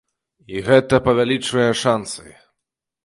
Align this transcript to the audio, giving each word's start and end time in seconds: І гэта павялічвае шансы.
І 0.53 0.61
гэта 0.67 0.99
павялічвае 1.07 1.67
шансы. 1.83 2.27